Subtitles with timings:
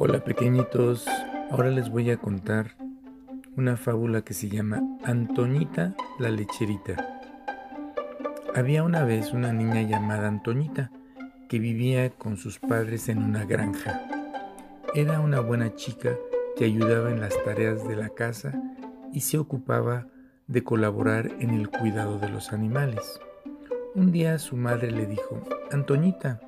[0.00, 1.08] Hola pequeñitos,
[1.50, 2.76] ahora les voy a contar
[3.56, 7.20] una fábula que se llama Antoñita la lecherita.
[8.54, 10.92] Había una vez una niña llamada Antoñita
[11.48, 14.00] que vivía con sus padres en una granja.
[14.94, 16.16] Era una buena chica
[16.56, 18.52] que ayudaba en las tareas de la casa
[19.12, 20.06] y se ocupaba
[20.46, 23.20] de colaborar en el cuidado de los animales.
[23.96, 26.38] Un día su madre le dijo, Antoñita,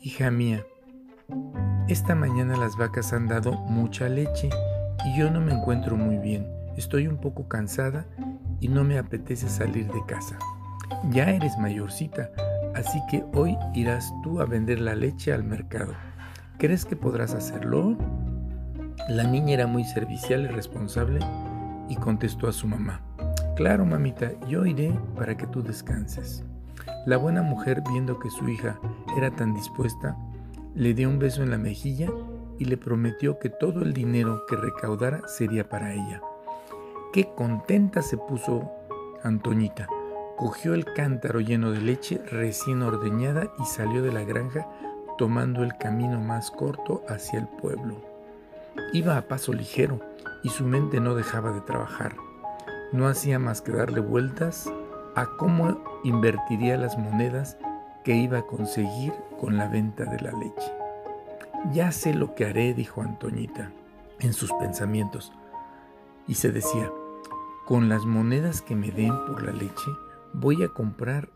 [0.00, 0.66] hija mía,
[1.88, 4.48] esta mañana las vacas han dado mucha leche
[5.04, 6.46] y yo no me encuentro muy bien.
[6.76, 8.06] Estoy un poco cansada
[8.60, 10.38] y no me apetece salir de casa.
[11.10, 12.30] Ya eres mayorcita,
[12.74, 15.94] así que hoy irás tú a vender la leche al mercado.
[16.58, 17.96] ¿Crees que podrás hacerlo?
[19.08, 21.18] La niña era muy servicial y responsable
[21.88, 23.00] y contestó a su mamá.
[23.56, 26.44] Claro, mamita, yo iré para que tú descanses.
[27.04, 28.78] La buena mujer, viendo que su hija
[29.16, 30.16] era tan dispuesta,
[30.74, 32.08] le dio un beso en la mejilla
[32.58, 36.22] y le prometió que todo el dinero que recaudara sería para ella.
[37.12, 38.70] Qué contenta se puso
[39.22, 39.88] Antoñita.
[40.36, 44.66] Cogió el cántaro lleno de leche recién ordeñada y salió de la granja
[45.18, 48.00] tomando el camino más corto hacia el pueblo.
[48.92, 50.00] Iba a paso ligero
[50.42, 52.16] y su mente no dejaba de trabajar.
[52.92, 54.72] No hacía más que darle vueltas
[55.14, 57.58] a cómo invertiría las monedas
[58.04, 60.72] que iba a conseguir con la venta de la leche.
[61.72, 63.72] Ya sé lo que haré, dijo Antoñita
[64.18, 65.32] en sus pensamientos,
[66.28, 66.90] y se decía,
[67.66, 69.90] con las monedas que me den por la leche
[70.32, 71.28] voy a comprar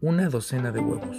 [0.00, 1.16] una docena de huevos.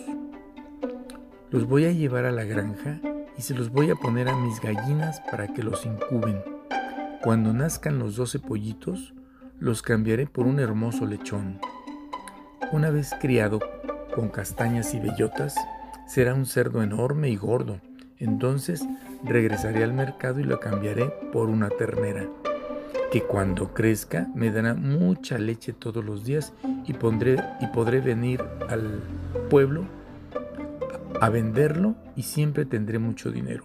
[1.50, 3.02] Los voy a llevar a la granja
[3.38, 6.42] y se los voy a poner a mis gallinas para que los incuben.
[7.22, 9.14] Cuando nazcan los doce pollitos,
[9.60, 11.60] los cambiaré por un hermoso lechón.
[12.72, 13.60] Una vez criado
[14.20, 15.56] con castañas y bellotas,
[16.06, 17.80] será un cerdo enorme y gordo.
[18.18, 18.86] Entonces
[19.24, 22.28] regresaré al mercado y lo cambiaré por una ternera,
[23.14, 26.52] que cuando crezca me dará mucha leche todos los días
[26.86, 29.02] y, pondré, y podré venir al
[29.50, 29.86] pueblo
[31.22, 33.64] a venderlo y siempre tendré mucho dinero.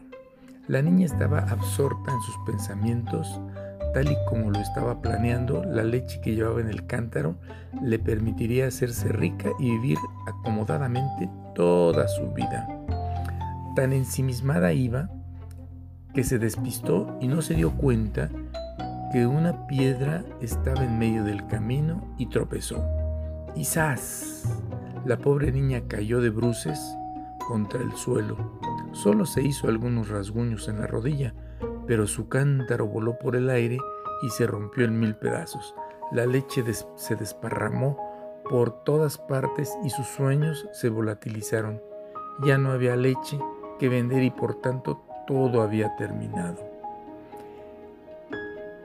[0.69, 3.41] La niña estaba absorta en sus pensamientos,
[3.94, 7.37] tal y como lo estaba planeando, la leche que llevaba en el cántaro
[7.81, 12.69] le permitiría hacerse rica y vivir acomodadamente toda su vida.
[13.77, 15.09] Tan ensimismada iba
[16.12, 18.31] que se despistó y no se dio cuenta
[19.12, 22.84] que una piedra estaba en medio del camino y tropezó.
[23.54, 23.65] ¡Y
[25.06, 26.81] La pobre niña cayó de bruces
[27.47, 28.59] contra el suelo.
[28.93, 31.34] Solo se hizo algunos rasguños en la rodilla,
[31.87, 33.78] pero su cántaro voló por el aire
[34.22, 35.75] y se rompió en mil pedazos.
[36.12, 36.65] La leche
[36.97, 37.99] se desparramó
[38.49, 41.81] por todas partes y sus sueños se volatilizaron.
[42.45, 43.39] Ya no había leche
[43.78, 46.75] que vender y por tanto todo había terminado.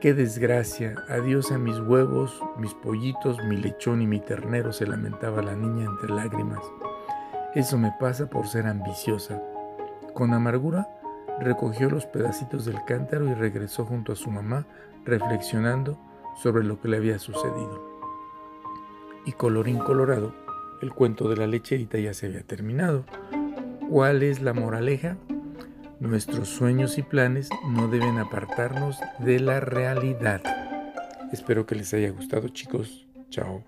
[0.00, 5.42] Qué desgracia, adiós a mis huevos, mis pollitos, mi lechón y mi ternero, se lamentaba
[5.42, 6.64] la niña entre lágrimas.
[7.54, 9.42] Eso me pasa por ser ambiciosa.
[10.14, 10.88] Con amargura
[11.40, 14.66] recogió los pedacitos del cántaro y regresó junto a su mamá
[15.04, 15.98] reflexionando
[16.42, 17.88] sobre lo que le había sucedido.
[19.24, 20.34] Y colorín colorado,
[20.82, 23.04] el cuento de la lecherita ya se había terminado.
[23.88, 25.16] ¿Cuál es la moraleja?
[25.98, 30.40] Nuestros sueños y planes no deben apartarnos de la realidad.
[31.32, 33.06] Espero que les haya gustado chicos.
[33.28, 33.62] Chao.